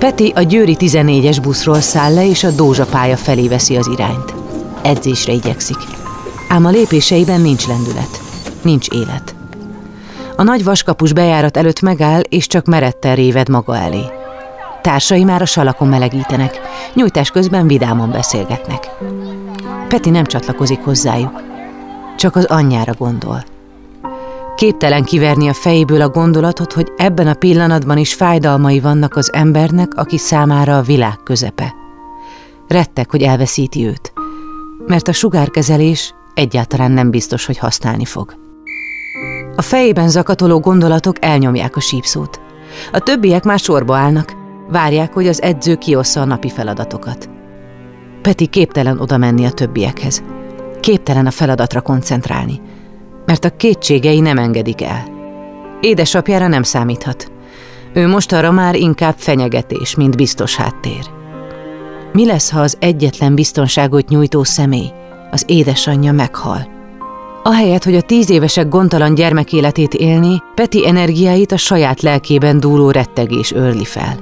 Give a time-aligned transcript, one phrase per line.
[0.00, 4.34] Peti a Győri 14-es buszról száll le, és a Dózsa pálya felé veszi az irányt.
[4.82, 5.76] Edzésre igyekszik.
[6.48, 8.20] Ám a lépéseiben nincs lendület.
[8.62, 9.34] Nincs élet.
[10.36, 14.02] A nagy vaskapus bejárat előtt megáll, és csak meretten réved maga elé.
[14.82, 16.60] Társai már a salakon melegítenek,
[16.94, 18.90] nyújtás közben vidáman beszélgetnek.
[19.88, 21.42] Peti nem csatlakozik hozzájuk,
[22.16, 23.44] csak az anyjára gondol.
[24.60, 29.94] Képtelen kiverni a fejéből a gondolatot, hogy ebben a pillanatban is fájdalmai vannak az embernek,
[29.94, 31.74] aki számára a világ közepe.
[32.68, 34.12] Rettek, hogy elveszíti őt,
[34.86, 38.34] mert a sugárkezelés egyáltalán nem biztos, hogy használni fog.
[39.56, 42.40] A fejében zakatoló gondolatok elnyomják a sípszót.
[42.92, 44.32] A többiek már sorba állnak,
[44.68, 47.30] várják, hogy az edző kiossza a napi feladatokat.
[48.22, 50.22] Peti képtelen oda menni a többiekhez.
[50.80, 52.60] Képtelen a feladatra koncentrálni,
[53.30, 55.04] mert a kétségei nem engedik el.
[55.80, 57.32] Édesapjára nem számíthat.
[57.92, 61.10] Ő most arra már inkább fenyegetés, mint biztos háttér.
[62.12, 64.90] Mi lesz, ha az egyetlen biztonságot nyújtó személy,
[65.30, 66.68] az édesanyja meghal?
[67.42, 73.52] Ahelyett, hogy a tíz évesek gondtalan gyermekéletét élni, Peti energiáit a saját lelkében dúló rettegés
[73.52, 74.18] őrli fel.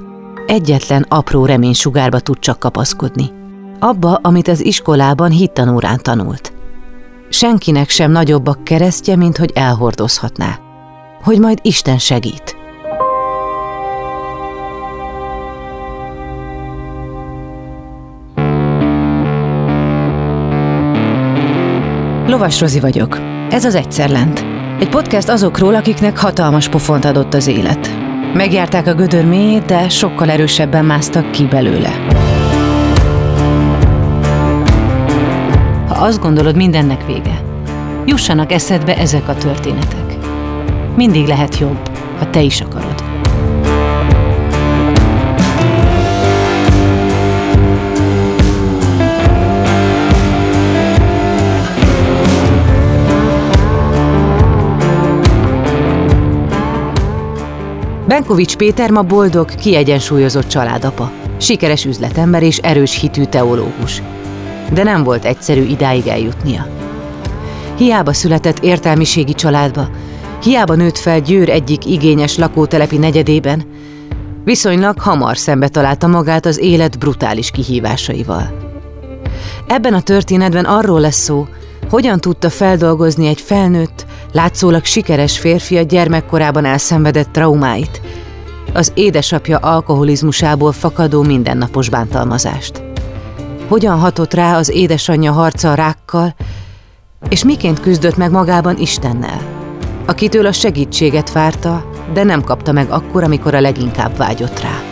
[0.47, 3.31] Egyetlen apró reménysugárba tud csak kapaszkodni.
[3.79, 6.53] Abba, amit az iskolában hittanórán tanult.
[7.39, 10.59] Senkinek sem nagyobb a keresztje, mint hogy elhordozhatná.
[11.23, 12.57] Hogy majd Isten segít.
[22.27, 23.19] Lovas Rozi vagyok.
[23.51, 24.45] Ez az Egyszer Lent.
[24.81, 27.91] Egy podcast azokról, akiknek hatalmas pofont adott az élet.
[28.35, 32.18] Megjárták a gödör mélyét, de sokkal erősebben másztak ki belőle.
[35.99, 37.43] Azt gondolod, mindennek vége,
[38.07, 40.17] jussanak eszedbe ezek a történetek.
[40.97, 42.95] Mindig lehet jobb, ha te is akarod.
[58.07, 64.03] Benkovics Péter ma boldog, kiegyensúlyozott családapa, sikeres üzletember és erős hitű teológus.
[64.73, 66.67] De nem volt egyszerű idáig eljutnia.
[67.77, 69.89] Hiába született értelmiségi családba,
[70.43, 73.65] hiába nőtt fel Győr egyik igényes lakótelepi negyedében,
[74.45, 78.67] viszonylag hamar szembe találta magát az élet brutális kihívásaival.
[79.67, 81.47] Ebben a történetben arról lesz szó,
[81.91, 88.01] hogyan tudta feldolgozni egy felnőtt, látszólag sikeres férfi a gyermekkorában elszenvedett traumáit,
[88.73, 92.88] az édesapja alkoholizmusából fakadó mindennapos bántalmazást.
[93.69, 96.35] Hogyan hatott rá az édesanyja harca a rákkal,
[97.29, 99.41] és miként küzdött meg magában Istennel,
[100.07, 104.83] akitől a segítséget várta, de nem kapta meg akkor, amikor a leginkább vágyott rá.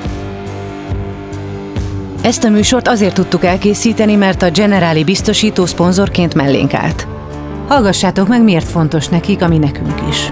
[2.22, 7.06] Ezt a műsort azért tudtuk elkészíteni, mert a Generáli biztosító szponzorként mellénk állt.
[7.68, 10.28] Hallgassátok meg, miért fontos nekik, ami nekünk is.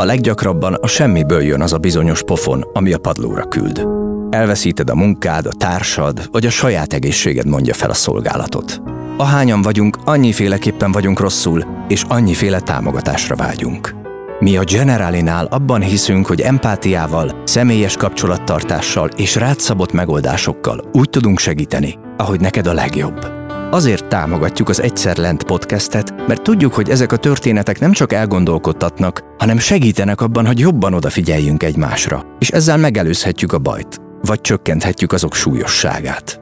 [0.00, 3.86] A leggyakrabban a semmiből jön az a bizonyos pofon, ami a padlóra küld.
[4.30, 8.82] Elveszíted a munkád, a társad, vagy a saját egészséged mondja fel a szolgálatot.
[9.16, 13.94] Ahányan vagyunk, annyiféleképpen vagyunk rosszul, és annyiféle támogatásra vágyunk.
[14.38, 21.98] Mi a Generalinál abban hiszünk, hogy empátiával, személyes kapcsolattartással és rátszabott megoldásokkal úgy tudunk segíteni,
[22.16, 23.26] ahogy neked a legjobb.
[23.70, 29.22] Azért támogatjuk az Egyszer Lent podcastet, mert tudjuk, hogy ezek a történetek nem csak elgondolkodtatnak,
[29.38, 35.34] hanem segítenek abban, hogy jobban odafigyeljünk egymásra, és ezzel megelőzhetjük a bajt, vagy csökkenthetjük azok
[35.34, 36.40] súlyosságát.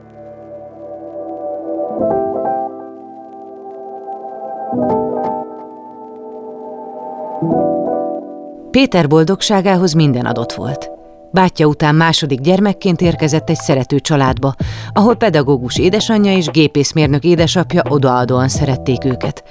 [8.70, 10.90] Péter boldogságához minden adott volt.
[11.32, 14.54] Bátyja után második gyermekként érkezett egy szerető családba,
[14.92, 19.44] ahol pedagógus édesanyja és gépészmérnök édesapja odaadóan szerették őket,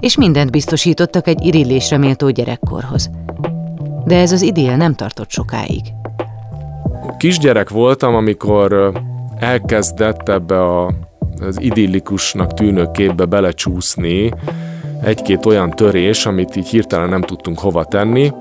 [0.00, 3.10] és mindent biztosítottak egy irillésre méltó gyerekkorhoz.
[4.04, 5.82] De ez az idél nem tartott sokáig.
[7.18, 8.92] Kisgyerek voltam, amikor
[9.38, 10.92] elkezdett ebbe a,
[11.40, 14.32] az idillikusnak tűnő képbe belecsúszni
[15.02, 18.32] egy-két olyan törés, amit így hirtelen nem tudtunk hova tenni,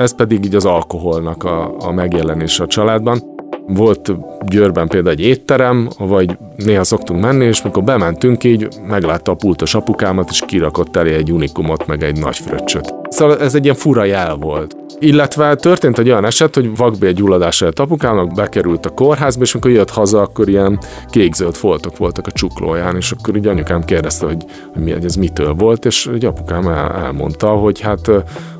[0.00, 3.22] ez pedig így az alkoholnak a, a megjelenése a családban.
[3.66, 4.12] Volt
[4.46, 9.74] Győrben például egy étterem, vagy néha szoktunk menni, és mikor bementünk így, meglátta a pultos
[9.74, 12.99] apukámat, és kirakott elé egy unikumot, meg egy nagy fröccsöt.
[13.10, 14.76] Szóval ez egy ilyen fura jel volt.
[14.98, 19.90] Illetve történt egy olyan eset, hogy vakbélgyulladás előtt apukámnak bekerült a kórházba, és amikor jött
[19.90, 20.78] haza, akkor ilyen
[21.10, 25.54] kékzöld foltok voltak a csuklóján, és akkor így anyukám kérdezte, hogy, hogy mi, ez mitől
[25.54, 28.10] volt, és egy apukám el, elmondta, hogy hát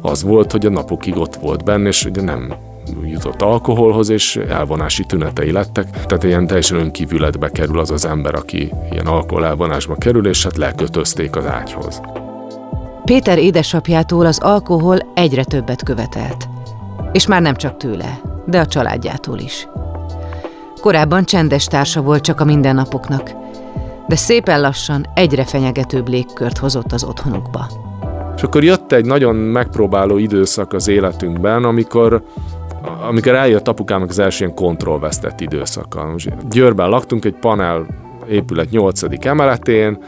[0.00, 2.54] az volt, hogy a napokig ott volt benne, és ugye nem
[3.04, 5.90] jutott alkoholhoz, és elvonási tünetei lettek.
[5.90, 10.56] Tehát ilyen teljesen önkívületbe kerül az az ember, aki ilyen alkohol elvonásba kerül, és hát
[10.56, 12.00] lekötözték az ágyhoz.
[13.10, 16.48] Péter édesapjától az alkohol egyre többet követelt.
[17.12, 19.68] És már nem csak tőle, de a családjától is.
[20.80, 23.30] Korábban csendes társa volt csak a mindennapoknak,
[24.08, 27.66] de szépen lassan egyre fenyegetőbb légkört hozott az otthonukba.
[28.36, 32.22] És akkor jött egy nagyon megpróbáló időszak az életünkben, amikor
[33.08, 36.14] amikor eljött apukámnak az első ilyen kontrollvesztett időszaka.
[36.50, 37.86] Győrben laktunk egy panel
[38.28, 39.26] épület 8.
[39.26, 39.98] emeletén,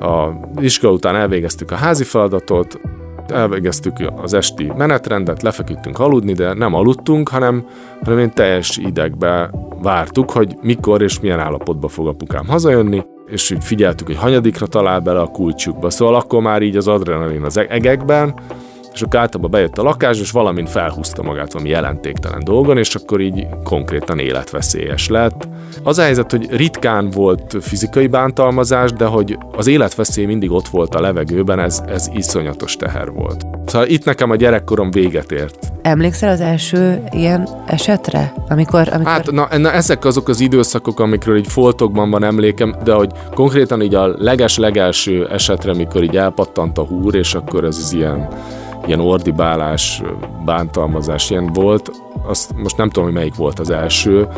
[0.00, 0.28] a
[0.60, 2.80] iskola után elvégeztük a házi feladatot,
[3.28, 3.92] elvégeztük
[4.22, 7.66] az esti menetrendet, lefeküdtünk aludni, de nem aludtunk, hanem,
[8.02, 9.50] hanem én teljes idegbe
[9.82, 15.00] vártuk, hogy mikor és milyen állapotba fog apukám hazajönni, és úgy figyeltük, hogy hanyadikra talál
[15.00, 15.90] bele a kulcsukba.
[15.90, 18.34] Szóval akkor már így az adrenalin az egekben,
[18.94, 23.20] és akkor általában bejött a lakás, és valamint felhúzta magát valami jelentéktelen dolgon, és akkor
[23.20, 25.48] így konkrétan életveszélyes lett.
[25.82, 30.94] Az a helyzet, hogy ritkán volt fizikai bántalmazás, de hogy az életveszély mindig ott volt
[30.94, 33.46] a levegőben, ez, ez iszonyatos teher volt.
[33.66, 35.72] Szóval itt nekem a gyerekkorom véget ért.
[35.82, 38.32] Emlékszel az első ilyen esetre?
[38.48, 39.12] Amikor, amikor...
[39.12, 43.82] Hát na, na, ezek azok az időszakok, amikről így foltokban van emlékem, de hogy konkrétan
[43.82, 48.28] így a leges-legelső esetre, mikor így elpattant a húr, és akkor ez az ilyen
[48.86, 50.02] ilyen ordibálás,
[50.44, 51.90] bántalmazás ilyen volt,
[52.26, 54.28] azt most nem tudom, hogy melyik volt az első.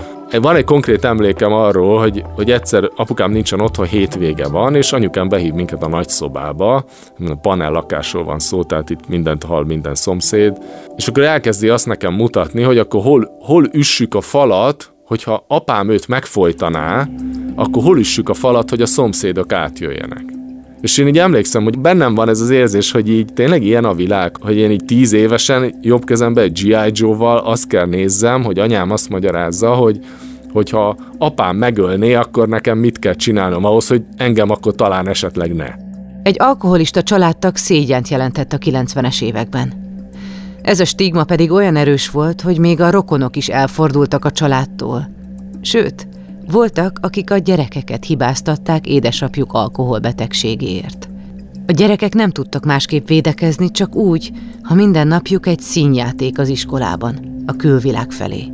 [0.40, 5.28] Van egy konkrét emlékem arról, hogy, hogy egyszer apukám nincsen otthon, hétvége van, és anyukám
[5.28, 6.84] behív minket a nagyszobába,
[7.28, 10.58] a panel lakásról van szó, tehát itt mindent hall minden szomszéd,
[10.96, 15.88] és akkor elkezdi azt nekem mutatni, hogy akkor hol, hol üssük a falat, hogyha apám
[15.88, 17.08] őt megfojtaná,
[17.54, 20.35] akkor hol üssük a falat, hogy a szomszédok átjöjjenek.
[20.80, 23.94] És én így emlékszem, hogy bennem van ez az érzés, hogy így tényleg ilyen a
[23.94, 26.90] világ, hogy én így tíz évesen jobb kezembe egy G.I.
[26.92, 29.98] Joe-val azt kell nézzem, hogy anyám azt magyarázza, hogy
[30.52, 35.74] hogyha apám megölné, akkor nekem mit kell csinálnom ahhoz, hogy engem akkor talán esetleg ne.
[36.22, 39.72] Egy alkoholista családtag szégyent jelentett a 90-es években.
[40.62, 45.08] Ez a stigma pedig olyan erős volt, hogy még a rokonok is elfordultak a családtól.
[45.60, 46.08] Sőt,
[46.50, 51.08] voltak, akik a gyerekeket hibáztatták édesapjuk alkoholbetegségéért.
[51.66, 54.32] A gyerekek nem tudtak másképp védekezni, csak úgy,
[54.62, 58.44] ha minden napjuk egy színjáték az iskolában, a külvilág felé.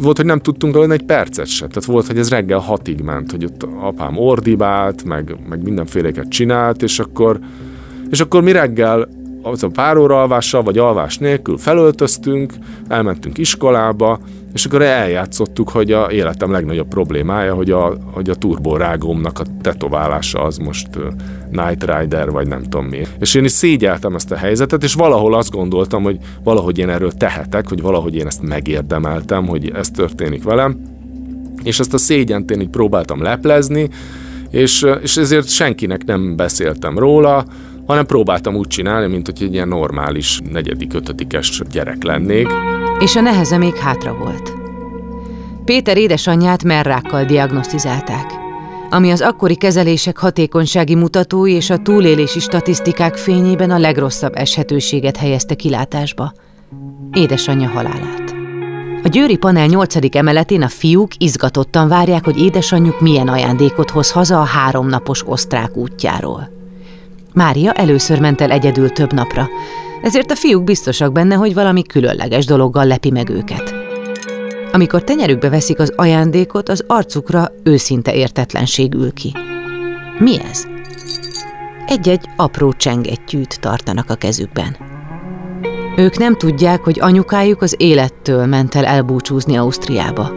[0.00, 1.66] Volt, hogy nem tudtunk aludni egy percet se.
[1.66, 6.82] Tehát volt, hogy ez reggel hatig ment, hogy ott apám ordibált, meg, meg mindenféleket csinált,
[6.82, 7.38] és akkor,
[8.10, 9.08] és akkor mi reggel
[9.42, 12.52] az a pár óra alvással, vagy alvás nélkül felöltöztünk,
[12.88, 14.20] elmentünk iskolába,
[14.52, 20.42] és akkor eljátszottuk, hogy a életem legnagyobb problémája, hogy a, hogy a turborágómnak a tetoválása
[20.42, 20.88] az most
[21.50, 23.06] Night Rider, vagy nem tudom mi.
[23.20, 27.12] És én is szégyeltem ezt a helyzetet, és valahol azt gondoltam, hogy valahogy én erről
[27.12, 30.80] tehetek, hogy valahogy én ezt megérdemeltem, hogy ez történik velem.
[31.62, 33.88] És ezt a szégyent én így próbáltam leplezni,
[34.50, 37.44] és, és ezért senkinek nem beszéltem róla,
[37.86, 42.48] hanem próbáltam úgy csinálni, mint hogy egy ilyen normális negyedik, ötödikes gyerek lennék.
[42.98, 44.56] És a neheze még hátra volt.
[45.64, 48.32] Péter édesanyját merrákkal diagnosztizálták,
[48.90, 55.54] ami az akkori kezelések hatékonysági mutatói és a túlélési statisztikák fényében a legrosszabb eshetőséget helyezte
[55.54, 56.32] kilátásba.
[57.12, 58.34] Édesanyja halálát.
[59.02, 60.16] A Győri Panel 8.
[60.16, 66.50] emeletén a fiúk izgatottan várják, hogy édesanyjuk milyen ajándékot hoz haza a háromnapos osztrák útjáról.
[67.34, 69.48] Mária először ment el egyedül több napra,
[70.02, 73.74] ezért a fiúk biztosak benne, hogy valami különleges dologgal lepi meg őket.
[74.72, 79.34] Amikor tenyerükbe veszik az ajándékot, az arcukra őszinte értetlenség ül ki.
[80.18, 80.66] Mi ez?
[81.86, 84.76] Egy-egy apró csengettyűt tartanak a kezükben.
[85.96, 90.32] Ők nem tudják, hogy anyukájuk az élettől ment el elbúcsúzni Ausztriába.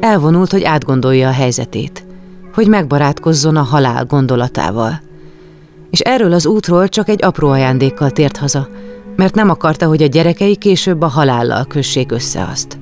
[0.00, 2.04] Elvonult, hogy átgondolja a helyzetét,
[2.54, 5.00] hogy megbarátkozzon a halál gondolatával–
[5.90, 8.68] és erről az útról csak egy apró ajándékkal tért haza,
[9.16, 12.78] mert nem akarta, hogy a gyerekei később a halállal kössék össze azt.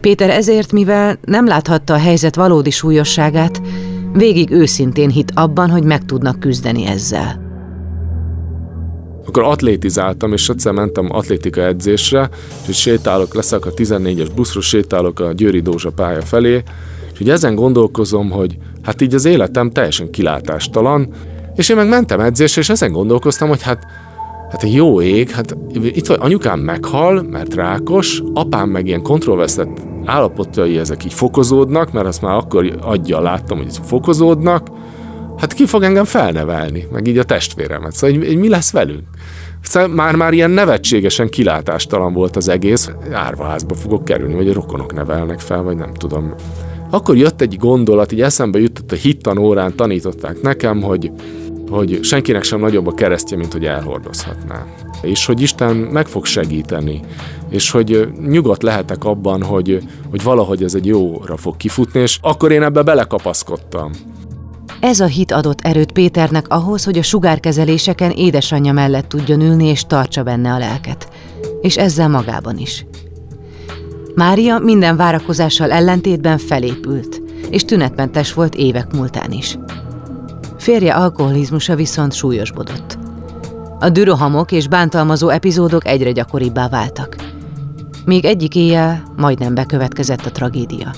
[0.00, 3.62] Péter ezért, mivel nem láthatta a helyzet valódi súlyosságát,
[4.12, 7.40] végig őszintén hit abban, hogy meg tudnak küzdeni ezzel.
[9.26, 12.28] Akkor atlétizáltam, és egyszer mentem atlétika edzésre,
[12.66, 16.62] és sétálok, leszek a 14-es buszról, sétálok a Győri Dózsa pálya felé,
[17.12, 21.14] és így ezen gondolkozom, hogy hát így az életem teljesen kilátástalan,
[21.54, 23.86] és én meg mentem edzésre, és ezen gondolkoztam, hogy hát,
[24.52, 30.78] Hát jó ég, hát itt vagy anyukám meghal, mert rákos, apám meg ilyen kontrollveszett állapotai
[30.78, 34.68] ezek így fokozódnak, mert azt már akkor adja láttam, hogy fokozódnak,
[35.36, 37.92] hát ki fog engem felnevelni, meg így a testvéremet.
[37.92, 39.02] Szóval hogy, mi lesz velünk?
[39.62, 42.90] Szóval már-már ilyen nevetségesen kilátástalan volt az egész.
[43.12, 46.34] Árvaházba fogok kerülni, vagy a rokonok nevelnek fel, vagy nem tudom.
[46.90, 51.12] Akkor jött egy gondolat, így eszembe jutott a hittan órán tanították nekem, hogy
[51.72, 54.66] hogy senkinek sem nagyobb a keresztje, mint hogy elhordozhatná.
[55.02, 57.00] És hogy Isten meg fog segíteni,
[57.50, 62.52] és hogy nyugodt lehetek abban, hogy, hogy valahogy ez egy jóra fog kifutni, és akkor
[62.52, 63.90] én ebbe belekapaszkodtam.
[64.80, 69.84] Ez a hit adott erőt Péternek ahhoz, hogy a sugárkezeléseken édesanyja mellett tudjon ülni és
[69.86, 71.08] tartsa benne a lelket.
[71.60, 72.86] És ezzel magában is.
[74.14, 79.58] Mária minden várakozással ellentétben felépült, és tünetmentes volt évek múltán is.
[80.62, 82.98] Férje alkoholizmusa viszont súlyosbodott.
[83.78, 87.16] A dürohamok és bántalmazó epizódok egyre gyakoribbá váltak.
[88.04, 90.94] Még egyik éjjel majdnem bekövetkezett a tragédia.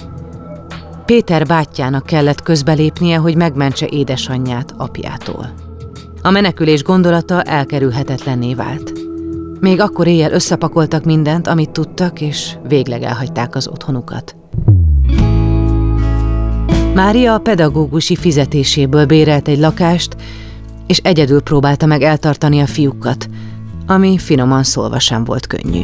[1.04, 5.54] Péter bátyjának kellett közbelépnie, hogy megmentse édesanyját apjától.
[6.23, 8.92] A menekülés gondolata elkerülhetetlenné vált.
[9.61, 14.37] Még akkor éjjel összepakoltak mindent, amit tudtak, és végleg elhagyták az otthonukat.
[16.94, 20.16] Mária a pedagógusi fizetéséből bérelt egy lakást,
[20.86, 23.28] és egyedül próbálta meg eltartani a fiúkat,
[23.86, 25.82] ami finoman szólva sem volt könnyű.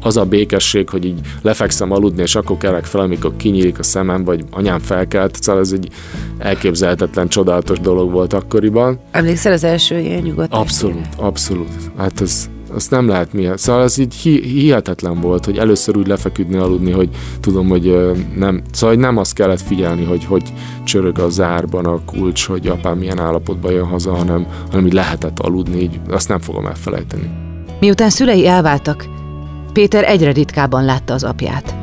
[0.00, 4.24] Az a békesség, hogy így lefekszem aludni, és akkor kelek fel, amikor kinyílik a szemem,
[4.24, 5.88] vagy anyám felkelt, szóval ez egy
[6.38, 9.00] elképzelhetetlen, csodálatos dolog volt akkoriban.
[9.10, 10.52] Emlékszel az első ilyen nyugodt?
[10.52, 11.90] Abszolút, abszolút.
[11.96, 13.58] Hát ez, azt nem lehet miért.
[13.58, 17.08] Szóval ez így hi- hihetetlen volt, hogy először úgy lefeküdni, aludni, hogy
[17.40, 20.52] tudom, hogy nem, szóval nem azt kellett figyelni, hogy hogy
[20.84, 25.38] csörög a zárban a kulcs, hogy apám milyen állapotban jön haza, hanem, hanem így lehetett
[25.38, 27.30] aludni, így azt nem fogom elfelejteni.
[27.80, 29.06] Miután szülei elváltak,
[29.72, 31.76] Péter egyre ritkábban látta az apját.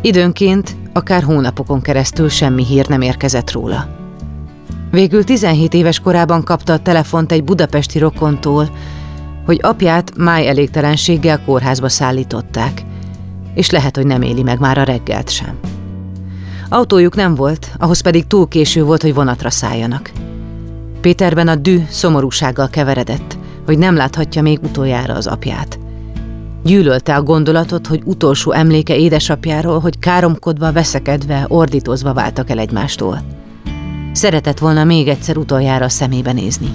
[0.00, 3.88] Időnként, akár hónapokon keresztül semmi hír nem érkezett róla.
[4.90, 8.68] Végül 17 éves korában kapta a telefont egy budapesti rokontól,
[9.44, 12.82] hogy apját máj elégtelenséggel kórházba szállították,
[13.54, 15.58] és lehet, hogy nem éli meg már a reggelt sem.
[16.68, 20.10] Autójuk nem volt, ahhoz pedig túl késő volt, hogy vonatra szálljanak.
[21.00, 25.78] Péterben a dű szomorúsággal keveredett, hogy nem láthatja még utoljára az apját.
[26.64, 33.22] Gyűlölte a gondolatot, hogy utolsó emléke édesapjáról, hogy káromkodva, veszekedve, ordítozva váltak el egymástól.
[34.12, 36.72] Szeretett volna még egyszer utoljára a szemébe nézni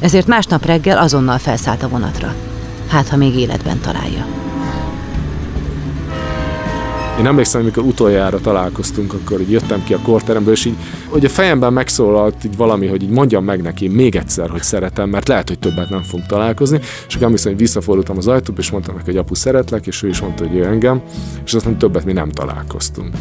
[0.00, 2.34] ezért másnap reggel azonnal felszállt a vonatra.
[2.88, 4.26] Hát, ha még életben találja.
[7.18, 10.76] Én emlékszem, amikor utoljára találkoztunk, akkor így jöttem ki a korteremből, és így,
[11.08, 15.08] hogy a fejemben megszólalt így valami, hogy így mondjam meg neki még egyszer, hogy szeretem,
[15.08, 16.78] mert lehet, hogy többet nem fogunk találkozni.
[17.08, 20.08] És akkor emlékszem, hogy visszafordultam az ajtóba, és mondtam neki, hogy apu szeretlek, és ő
[20.08, 21.02] is mondta, hogy ő engem,
[21.44, 23.14] és aztán többet mi nem találkoztunk.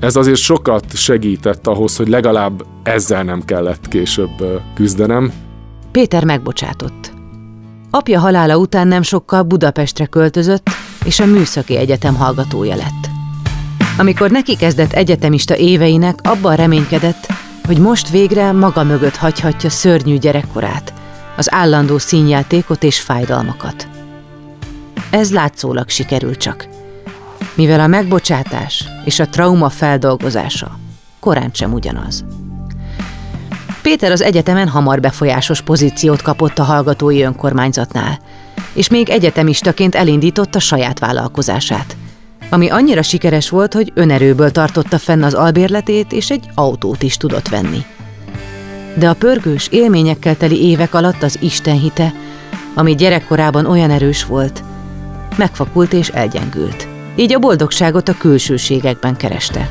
[0.00, 5.32] Ez azért sokat segített ahhoz, hogy legalább ezzel nem kellett később küzdenem,
[5.92, 7.12] Péter megbocsátott.
[7.90, 10.68] Apja halála után nem sokkal Budapestre költözött,
[11.04, 13.08] és a Műszaki Egyetem hallgatója lett.
[13.98, 17.32] Amikor neki kezdett egyetemista éveinek, abban reménykedett,
[17.64, 20.92] hogy most végre maga mögött hagyhatja szörnyű gyerekkorát,
[21.36, 23.88] az állandó színjátékot és fájdalmakat.
[25.10, 26.68] Ez látszólag sikerül csak,
[27.54, 30.78] mivel a megbocsátás és a trauma feldolgozása
[31.20, 32.24] korán sem ugyanaz.
[33.82, 38.18] Péter az egyetemen hamar befolyásos pozíciót kapott a hallgatói önkormányzatnál,
[38.72, 41.96] és még egyetemistaként elindította saját vállalkozását,
[42.50, 47.48] ami annyira sikeres volt, hogy önerőből tartotta fenn az albérletét, és egy autót is tudott
[47.48, 47.84] venni.
[48.94, 52.12] De a pörgős, élményekkel teli évek alatt az Isten hite,
[52.74, 54.62] ami gyerekkorában olyan erős volt,
[55.36, 56.88] megfakult és elgyengült.
[57.16, 59.70] Így a boldogságot a külsőségekben kereste.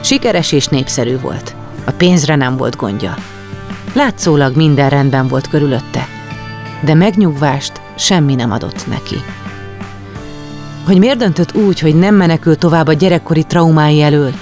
[0.00, 1.54] Sikeres és népszerű volt.
[1.86, 3.14] A pénzre nem volt gondja.
[3.92, 6.08] Látszólag minden rendben volt körülötte,
[6.84, 9.16] de megnyugvást semmi nem adott neki.
[10.86, 14.32] Hogy miért döntött úgy, hogy nem menekül tovább a gyerekkori traumái elől,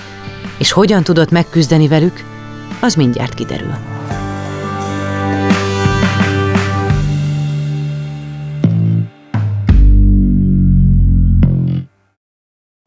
[0.59, 2.25] és hogyan tudott megküzdeni velük,
[2.81, 3.94] az mindjárt kiderül.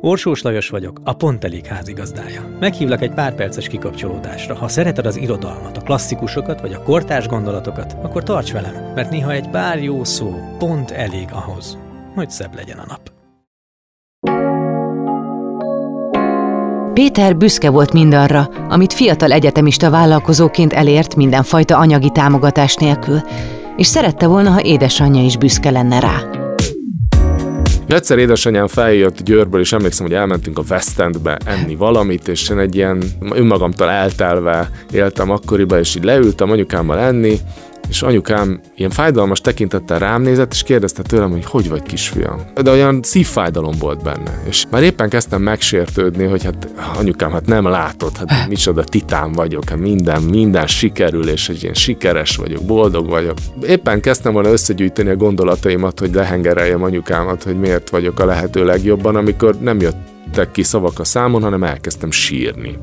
[0.00, 2.56] Orsós Lajos vagyok, a Pont Elég házigazdája.
[2.60, 4.54] Meghívlak egy pár perces kikapcsolódásra.
[4.54, 9.32] Ha szereted az irodalmat, a klasszikusokat vagy a kortárs gondolatokat, akkor tarts velem, mert néha
[9.32, 11.78] egy pár jó szó pont elég ahhoz,
[12.14, 13.14] hogy szebb legyen a nap.
[16.92, 23.20] Péter büszke volt mindarra, amit fiatal egyetemista vállalkozóként elért mindenfajta anyagi támogatás nélkül,
[23.76, 26.35] és szerette volna, ha édesanyja is büszke lenne rá.
[27.88, 32.58] Egyszer édesanyám feljött Győrből, és emlékszem, hogy elmentünk a West Endbe enni valamit, és én
[32.58, 37.38] egy ilyen önmagamtól eltelve éltem akkoriban, és így leültem anyukámmal enni,
[37.88, 42.40] és anyukám ilyen fájdalmas tekintettel rám nézett, és kérdezte tőlem, hogy hogy vagy kisfiam.
[42.62, 44.42] De olyan szívfájdalom volt benne.
[44.48, 49.68] És már éppen kezdtem megsértődni, hogy hát anyukám, hát nem látod, hát micsoda titán vagyok,
[49.68, 53.36] hát minden, minden sikerül, és egy ilyen sikeres vagyok, boldog vagyok.
[53.66, 59.16] Éppen kezdtem volna összegyűjteni a gondolataimat, hogy lehengereljem anyukámat, hogy miért vagyok a lehető legjobban,
[59.16, 62.78] amikor nem jöttek ki szavak a számon, hanem elkezdtem sírni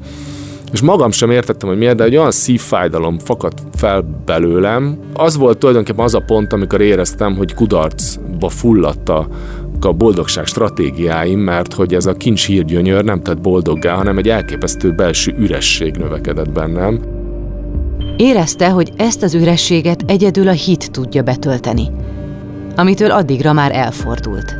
[0.73, 4.97] és magam sem értettem, hogy miért, de egy olyan szívfájdalom fakadt fel belőlem.
[5.13, 9.27] Az volt tulajdonképpen az a pont, amikor éreztem, hogy kudarcba fulladta
[9.79, 14.91] a boldogság stratégiáim, mert hogy ez a kincs hírgyönyör nem tett boldoggá, hanem egy elképesztő
[14.91, 16.99] belső üresség növekedett bennem.
[18.17, 21.87] Érezte, hogy ezt az ürességet egyedül a hit tudja betölteni,
[22.75, 24.55] amitől addigra már elfordult.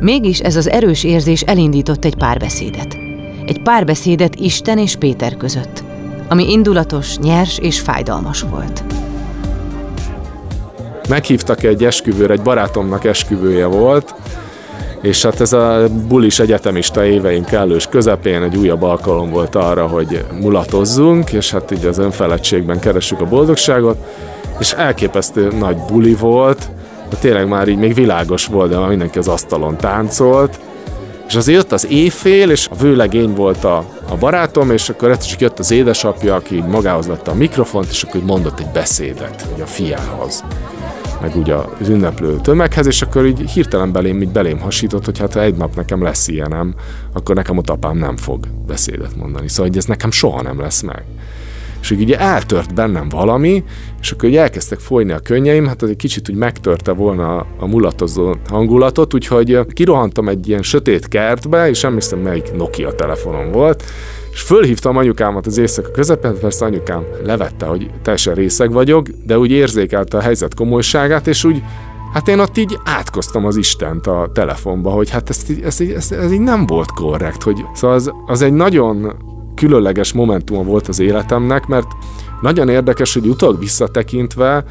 [0.00, 3.05] Mégis ez az erős érzés elindított egy párbeszédet
[3.46, 5.84] egy párbeszédet Isten és Péter között,
[6.28, 8.84] ami indulatos, nyers és fájdalmas volt.
[11.08, 14.14] Meghívtak egy esküvőre, egy barátomnak esküvője volt,
[15.02, 20.24] és hát ez a bulis egyetemista éveink kellős közepén egy újabb alkalom volt arra, hogy
[20.40, 23.96] mulatozzunk, és hát így az önfeledtségben keressük a boldogságot,
[24.58, 26.70] és elképesztő nagy buli volt,
[27.10, 30.58] de tényleg már így még világos volt, de mindenki az asztalon táncolt,
[31.28, 35.30] és azért jött az éjfél, és a vőlegény volt a, a barátom, és akkor egyszer
[35.30, 39.46] csak jött az édesapja, aki magához vette a mikrofont, és akkor így mondott egy beszédet
[39.52, 40.44] hogy a fiához
[41.20, 45.32] meg ugye az ünneplő tömeghez, és akkor így hirtelen belém, így belém hasított, hogy hát
[45.32, 46.74] ha egy nap nekem lesz ilyenem,
[47.12, 49.48] akkor nekem ott apám nem fog beszédet mondani.
[49.48, 51.04] Szóval hogy ez nekem soha nem lesz meg
[51.86, 53.64] és így ugye eltört bennem valami,
[54.00, 57.66] és akkor ugye elkezdtek folyni a könnyeim, hát az egy kicsit úgy megtörte volna a
[57.66, 63.84] mulatozó hangulatot, úgyhogy kirohantam egy ilyen sötét kertbe, és emlékszem, melyik Nokia telefonom volt,
[64.32, 69.50] és fölhívtam anyukámat az éjszaka közepén, persze anyukám levette, hogy teljesen részeg vagyok, de úgy
[69.50, 71.62] érzékelte a helyzet komolyságát, és úgy
[72.12, 76.32] Hát én ott így átkoztam az Istent a telefonba, hogy hát ez, ez, ez, ez
[76.32, 79.16] így nem volt korrekt, hogy szóval az, az egy nagyon
[79.56, 81.86] különleges momentuma volt az életemnek, mert
[82.40, 84.64] nagyon érdekes, hogy utólag visszatekintve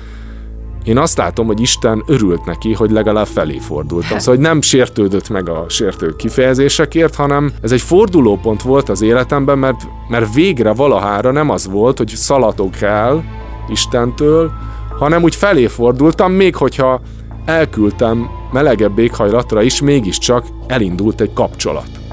[0.85, 4.19] én azt látom, hogy Isten örült neki, hogy legalább felé fordultam.
[4.19, 9.57] Szóval, hogy nem sértődött meg a sértő kifejezésekért, hanem ez egy fordulópont volt az életemben,
[9.57, 13.23] mert, mert végre valahára nem az volt, hogy szaladok el
[13.69, 14.51] Istentől,
[14.99, 17.01] hanem úgy felé fordultam, még hogyha
[17.45, 22.04] elküldtem melegebb éghajlatra is, mégiscsak elindult egy kapcsolat.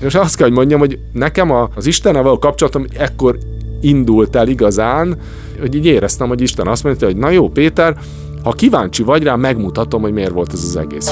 [0.00, 3.38] És azt kell, hogy mondjam, hogy nekem az Istennel való kapcsolatom ekkor
[3.80, 5.16] indult el igazán,
[5.60, 7.96] hogy így éreztem, hogy Isten azt mondta, hogy na jó, Péter,
[8.42, 11.10] ha kíváncsi vagy rá, megmutatom, hogy miért volt ez az egész.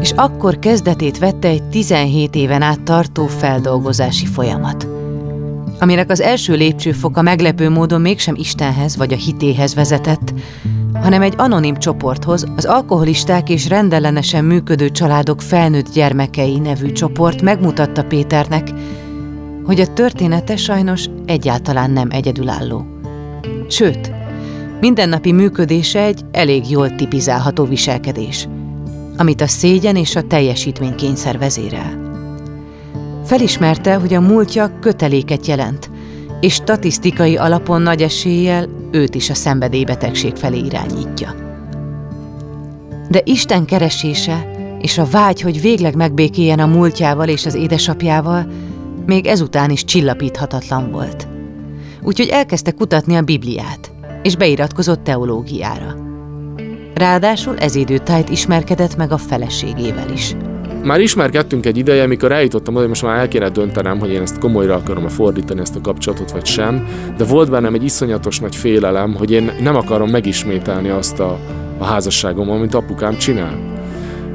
[0.00, 4.88] És akkor kezdetét vette egy 17 éven át tartó feldolgozási folyamat,
[5.80, 10.34] aminek az első lépcsőfoka meglepő módon mégsem Istenhez vagy a hitéhez vezetett,
[11.02, 18.04] hanem egy anonim csoporthoz, az alkoholisták és rendellenesen működő családok felnőtt gyermekei nevű csoport megmutatta
[18.04, 18.68] Péternek,
[19.64, 22.86] hogy a története sajnos egyáltalán nem egyedülálló.
[23.68, 24.12] Sőt,
[24.80, 28.48] mindennapi működése egy elég jól tipizálható viselkedés,
[29.16, 32.06] amit a szégyen és a teljesítménykényszer vezérel.
[33.24, 35.90] Felismerte, hogy a múltja köteléket jelent,
[36.40, 41.34] és statisztikai alapon nagy eséllyel őt is a szenvedélybetegség felé irányítja.
[43.08, 48.46] De Isten keresése és a vágy, hogy végleg megbékéljen a múltjával és az édesapjával,
[49.06, 51.28] még ezután is csillapíthatatlan volt.
[52.02, 55.96] Úgyhogy elkezdte kutatni a Bibliát, és beiratkozott teológiára.
[56.94, 60.36] Ráadásul ez időtájt ismerkedett meg a feleségével is.
[60.84, 64.22] Már ismerkedtünk egy ideje, amikor eljutottam oda, hogy most már el kéne döntenem, hogy én
[64.22, 68.56] ezt komolyra akarom-e fordítani ezt a kapcsolatot, vagy sem, de volt bennem egy iszonyatos nagy
[68.56, 71.38] félelem, hogy én nem akarom megismételni azt a,
[71.78, 73.58] a házasságom, amit apukám csinál.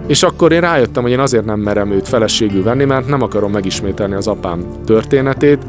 [0.07, 3.51] És akkor én rájöttem, hogy én azért nem merem őt feleségül venni, mert nem akarom
[3.51, 5.61] megismételni az apám történetét,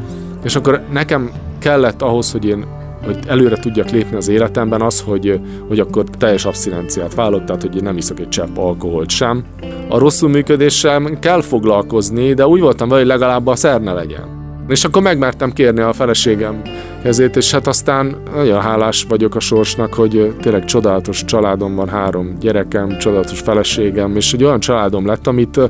[0.42, 2.64] és akkor nekem kellett ahhoz, hogy én
[3.04, 7.82] hogy előre tudjak lépni az életemben az, hogy, hogy akkor teljes abszinenciát vállalok, tehát hogy
[7.82, 9.44] nem iszok egy csepp alkoholt sem.
[9.88, 14.42] A rosszul működéssel kell foglalkozni, de úgy voltam vele, hogy legalább a szer legyen.
[14.68, 16.62] És akkor megmertem kérni a feleségem
[17.02, 22.36] kezét, és hát aztán nagyon hálás vagyok a sorsnak, hogy tényleg csodálatos családom van, három
[22.40, 25.60] gyerekem, csodálatos feleségem, és egy olyan családom lett, amit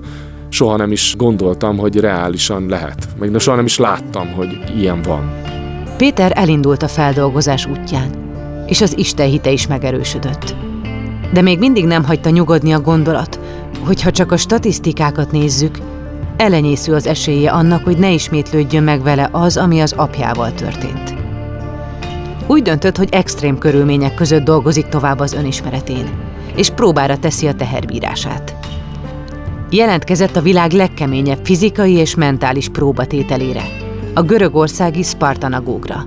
[0.48, 3.08] soha nem is gondoltam, hogy reálisan lehet.
[3.18, 5.32] Meg soha nem is láttam, hogy ilyen van.
[6.04, 8.10] Péter elindult a feldolgozás útján,
[8.66, 10.54] és az Isten hite is megerősödött.
[11.32, 13.40] De még mindig nem hagyta nyugodni a gondolat,
[13.84, 15.78] hogy ha csak a statisztikákat nézzük,
[16.36, 21.14] elenyésző az esélye annak, hogy ne ismétlődjön meg vele az, ami az apjával történt.
[22.46, 26.08] Úgy döntött, hogy extrém körülmények között dolgozik tovább az önismeretén,
[26.56, 28.56] és próbára teszi a teherbírását.
[29.70, 33.83] Jelentkezett a világ legkeményebb fizikai és mentális próbatételére,
[34.14, 36.04] a görögországi Spartanagógra,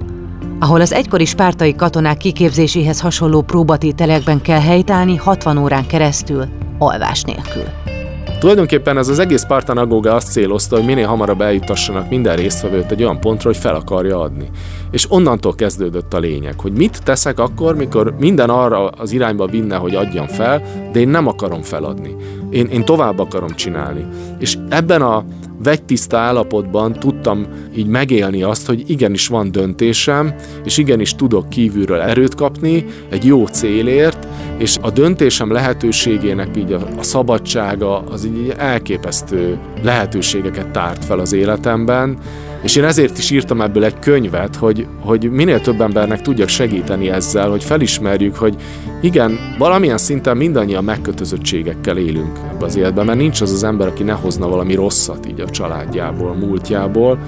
[0.59, 6.45] ahol az egykori spártai katonák kiképzéséhez hasonló próbatételekben kell helytállni 60 órán keresztül,
[6.77, 7.63] alvás nélkül.
[8.39, 13.03] Tulajdonképpen ez az egész Spartan Agoga azt célozta, hogy minél hamarabb eljutassanak minden résztvevőt egy
[13.03, 14.49] olyan pontra, hogy fel akarja adni.
[14.91, 19.75] És onnantól kezdődött a lényeg, hogy mit teszek akkor, mikor minden arra az irányba vinne,
[19.75, 22.15] hogy adjam fel, de én nem akarom feladni.
[22.49, 24.05] Én, én tovább akarom csinálni.
[24.39, 25.23] És ebben a
[25.63, 32.35] vegytiszta állapotban tudtam így megélni azt, hogy igenis van döntésem, és igenis tudok kívülről erőt
[32.35, 34.26] kapni egy jó célért,
[34.57, 41.33] és a döntésem lehetőségének így a, a szabadsága az így elképesztő lehetőségeket tárt fel az
[41.33, 42.17] életemben,
[42.61, 47.09] és én ezért is írtam ebből egy könyvet, hogy, hogy minél több embernek tudjak segíteni
[47.09, 48.55] ezzel, hogy felismerjük, hogy
[49.01, 54.03] igen, valamilyen szinten mindannyian megkötözöttségekkel élünk ebbe az életben, mert nincs az az ember, aki
[54.03, 57.19] ne hozna valami rosszat így a családjából, a múltjából,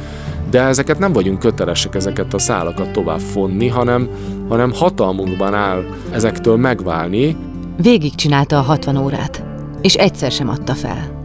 [0.50, 4.10] de ezeket nem vagyunk kötelesek ezeket a szálakat tovább fonni, hanem,
[4.48, 7.36] hanem hatalmunkban áll ezektől megválni.
[7.78, 9.44] Végig csinálta a 60 órát,
[9.82, 11.18] és egyszer sem adta fel.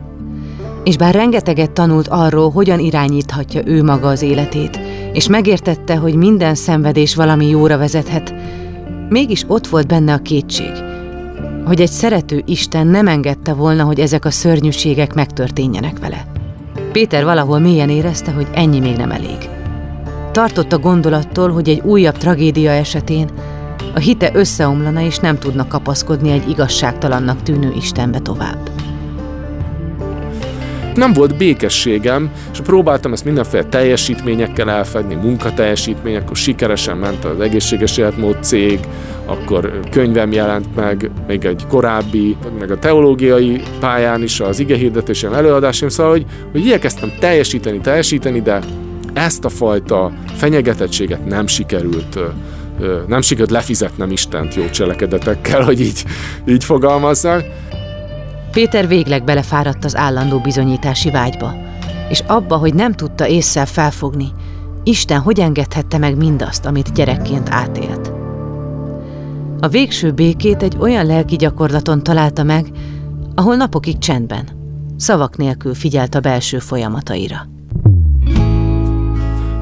[0.84, 4.80] És bár rengeteget tanult arról, hogyan irányíthatja ő maga az életét,
[5.12, 8.34] és megértette, hogy minden szenvedés valami jóra vezethet,
[9.08, 10.72] mégis ott volt benne a kétség,
[11.64, 16.26] hogy egy szerető Isten nem engedte volna, hogy ezek a szörnyűségek megtörténjenek vele.
[16.94, 19.48] Péter valahol mélyen érezte, hogy ennyi még nem elég.
[20.32, 23.28] Tartott a gondolattól, hogy egy újabb tragédia esetén
[23.94, 28.73] a hite összeomlana és nem tudna kapaszkodni egy igazságtalannak tűnő Istenbe tovább
[30.96, 37.96] nem volt békességem, és próbáltam ezt mindenféle teljesítményekkel elfedni, munkateljesítmény, akkor sikeresen ment az egészséges
[37.96, 38.80] életmód cég,
[39.26, 45.88] akkor könyvem jelent meg, még egy korábbi, meg a teológiai pályán is az igehirdetésem, előadásom,
[45.88, 48.60] szóval, hogy, hogy igyekeztem teljesíteni, teljesíteni, de
[49.12, 52.18] ezt a fajta fenyegetettséget nem sikerült
[53.06, 56.04] nem sikerült lefizetnem Istent jó cselekedetekkel, hogy így,
[56.48, 57.44] így fogalmazzak.
[58.54, 61.54] Péter végleg belefáradt az állandó bizonyítási vágyba,
[62.08, 64.28] és abba, hogy nem tudta észszel felfogni,
[64.82, 68.12] Isten hogy engedhette meg mindazt, amit gyerekként átélt.
[69.60, 72.66] A végső békét egy olyan lelki gyakorlaton találta meg,
[73.34, 74.48] ahol napokig csendben,
[74.96, 77.46] szavak nélkül figyelt a belső folyamataira.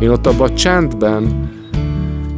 [0.00, 1.50] Én ott abban a csendben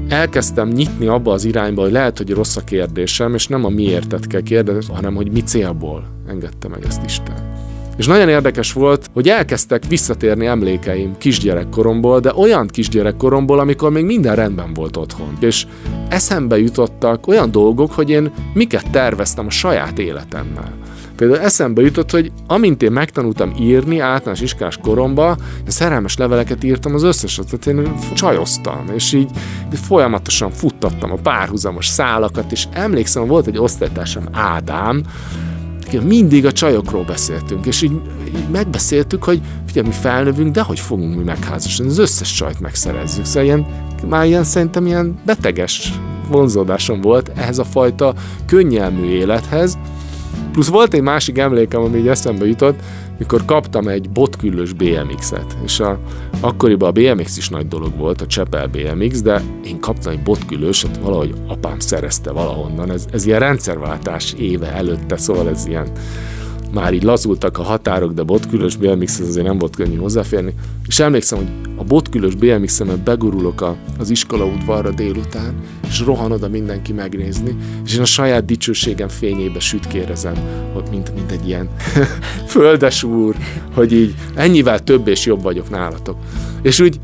[0.08, 4.26] elkezdtem nyitni abba az irányba, hogy lehet, hogy rossz a kérdésem, és nem a miértet
[4.26, 7.52] kell kérdezni, hanem hogy mi célból engedte meg ezt Isten.
[7.96, 14.34] És nagyon érdekes volt, hogy elkezdtek visszatérni emlékeim kisgyerekkoromból, de olyan kisgyerekkoromból, amikor még minden
[14.34, 15.36] rendben volt otthon.
[15.40, 15.66] És
[16.08, 20.72] eszembe jutottak olyan dolgok, hogy én miket terveztem a saját életemmel.
[21.16, 26.94] Például eszembe jutott, hogy amint én megtanultam írni általános iskás koromba, én szerelmes leveleket írtam
[26.94, 29.30] az összeset, tehát én csajoztam, és így
[29.72, 35.02] folyamatosan futtattam a párhuzamos szálakat, és emlékszem, volt egy osztálytársam Ádám,
[36.02, 41.16] mindig a csajokról beszéltünk, és így, így megbeszéltük, hogy figyelj, mi felnövünk, de hogy fogunk
[41.16, 43.24] mi megházasodni, az összes csajt megszerezzük.
[43.24, 43.66] Szóval ilyen,
[44.08, 45.92] már ilyen szerintem ilyen beteges
[46.28, 48.14] vonzódásom volt ehhez a fajta
[48.46, 49.78] könnyelmű élethez,
[50.54, 52.80] Plusz volt egy másik emlékem, ami így eszembe jutott,
[53.18, 55.98] mikor kaptam egy botküllős BMX-et, és a,
[56.40, 60.96] akkoriban a BMX is nagy dolog volt, a Csepel BMX, de én kaptam egy botküllőset,
[60.96, 65.88] valahogy apám szerezte valahonnan, ez, ez ilyen rendszerváltás éve előtte, szóval ez ilyen
[66.74, 70.54] már így lazultak a határok, de botkülös BMX-hez azért nem volt könnyű hozzáférni.
[70.86, 75.54] És emlékszem, hogy a botkülös BMX-emet begurulok a, az iskola udvarra délután,
[75.88, 80.34] és rohan oda mindenki megnézni, és én a saját dicsőségem fényébe sütkérezem,
[80.72, 81.68] hogy mint, mint egy ilyen
[82.46, 83.36] földes úr,
[83.74, 86.16] hogy így ennyivel több és jobb vagyok nálatok.
[86.62, 87.00] És úgy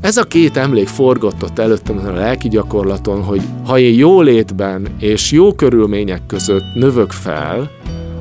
[0.00, 4.86] ez a két emlék forgott ott előttem a lelki gyakorlaton, hogy ha én jó létben
[4.98, 7.70] és jó körülmények között növök fel,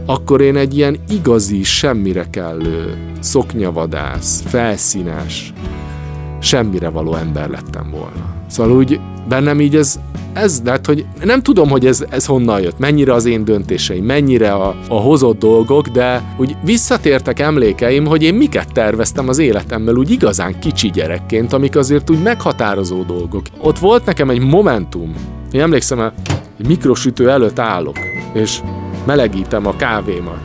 [0.06, 5.54] akkor én egy ilyen igazi, semmire kellő, szoknyavadász, felszínes,
[6.42, 8.36] semmire való ember lettem volna.
[8.48, 10.00] Szóval úgy bennem így ez,
[10.34, 14.52] ez lett, hogy nem tudom, hogy ez, ez honnan jött, mennyire az én döntéseim, mennyire
[14.52, 20.12] a, a hozott dolgok, de úgy visszatértek emlékeim, hogy én miket terveztem az életemmel úgy
[20.12, 23.46] igazán kicsi gyerekként, amik azért úgy meghatározó dolgok.
[23.62, 25.14] Ott volt nekem egy momentum,
[25.52, 26.12] én emlékszem,
[26.60, 27.98] egy mikrosütő előtt állok,
[28.34, 28.62] és
[29.06, 30.40] melegítem a kávémat,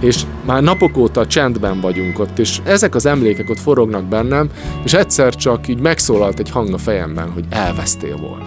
[0.00, 4.48] és már napok óta csendben vagyunk ott, és ezek az emlékek ott forognak bennem,
[4.84, 8.44] és egyszer csak így megszólalt egy hang a fejemben, hogy elvesztél volna.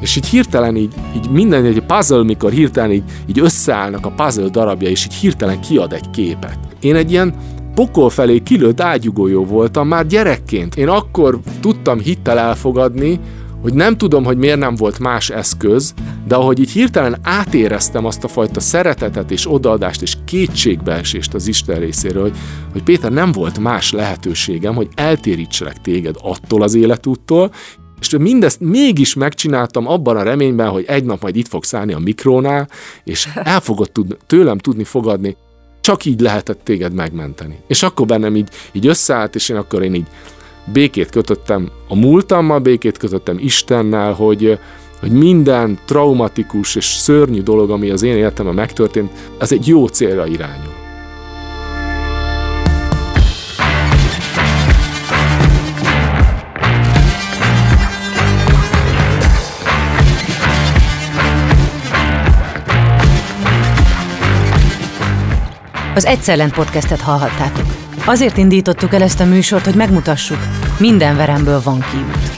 [0.00, 4.48] És így hirtelen így, így minden egy puzzle, mikor hirtelen így, így összeállnak a puzzle
[4.48, 6.58] darabja, és így hirtelen kiad egy képet.
[6.80, 7.34] Én egy ilyen
[7.74, 10.76] pokol felé kilőtt ágyugójó voltam már gyerekként.
[10.76, 13.20] Én akkor tudtam hittel elfogadni,
[13.62, 15.94] hogy nem tudom, hogy miért nem volt más eszköz,
[16.26, 21.78] de ahogy így hirtelen átéreztem azt a fajta szeretetet és odaadást és kétségbeesést az Isten
[21.78, 22.36] részéről, hogy,
[22.72, 27.50] hogy Péter nem volt más lehetőségem, hogy eltérítselek téged attól az életúttól,
[28.00, 31.98] és mindezt mégis megcsináltam abban a reményben, hogy egy nap majd itt fogsz állni a
[31.98, 32.68] mikrónál,
[33.04, 35.36] és el fogod tud, tőlem tudni fogadni,
[35.80, 37.58] csak így lehetett téged megmenteni.
[37.66, 40.06] És akkor bennem így, így összeállt, és én akkor én így
[40.72, 44.58] békét kötöttem a múltammal, békét kötöttem Istennel, hogy,
[45.00, 50.26] hogy minden traumatikus és szörnyű dolog, ami az én életemben megtörtént, az egy jó célra
[50.26, 50.74] irányul.
[65.94, 67.85] Az Egyszerlent podcastet hallhattátok.
[68.08, 70.38] Azért indítottuk el ezt a műsort, hogy megmutassuk,
[70.78, 72.30] minden veremből van kiút.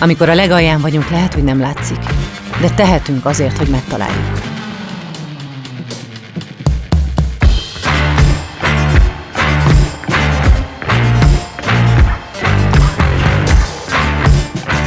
[0.00, 1.98] Amikor a legalján vagyunk, lehet, hogy nem látszik,
[2.60, 4.37] de tehetünk azért, hogy megtaláljuk.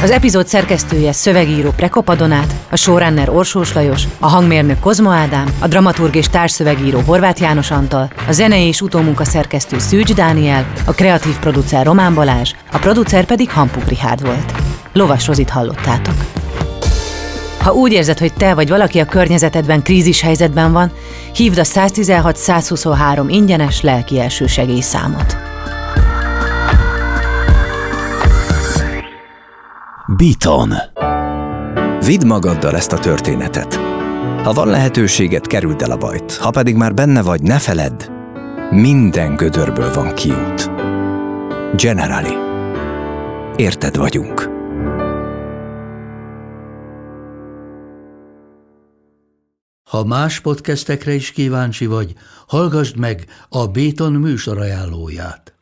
[0.02, 5.66] Az epizód szerkesztője szövegíró Prekopa Donát, a showrunner Orsós Lajos, a hangmérnök Kozma Ádám, a
[5.66, 11.38] dramaturg és társszövegíró Horváth János Antal, a zenei és utómunka szerkesztő Szűcs Dániel, a kreatív
[11.38, 14.52] producer Román Balázs, a producer pedig Hampuk Rihárd volt.
[14.92, 16.14] Lovas Rozit hallottátok.
[17.60, 20.92] Ha úgy érzed, hogy te vagy valaki a környezetedben krízis helyzetben van,
[21.34, 25.51] hívd a 116 123 ingyenes lelki elsősegély számot.
[30.16, 30.72] Beaton.
[32.04, 33.74] Vidd magaddal ezt a történetet.
[34.42, 36.36] Ha van lehetőséget, kerüld el a bajt.
[36.36, 38.10] Ha pedig már benne vagy, ne feledd,
[38.70, 40.70] minden gödörből van kiút.
[41.76, 42.34] Generali.
[43.56, 44.50] Érted vagyunk.
[49.90, 52.12] Ha más podcastekre is kíváncsi vagy,
[52.46, 55.61] hallgassd meg a Béton műsor ajánlóját.